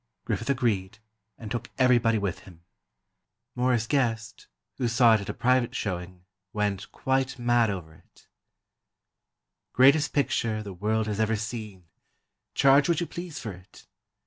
Griffith 0.25 0.49
agreed, 0.49 0.97
and 1.37 1.51
took 1.51 1.69
everybody 1.77 2.17
with 2.17 2.39
him. 2.39 2.63
Morris 3.53 3.85
Gest, 3.85 4.47
who 4.79 4.87
saw 4.87 5.13
it 5.13 5.21
at 5.21 5.29
a 5.29 5.33
private 5.35 5.75
showing, 5.75 6.25
"went 6.53 6.91
quite 6.91 7.37
mad" 7.37 7.69
over 7.69 7.93
it: 7.93 8.27
"Greatest 9.73 10.11
picture 10.11 10.63
the 10.63 10.73
world 10.73 11.05
has 11.05 11.19
ever 11.19 11.35
seen—charge 11.35 12.89
what 12.89 12.99
you 12.99 13.05
please 13.05 13.37
for 13.37 13.51
it. 13.51 13.85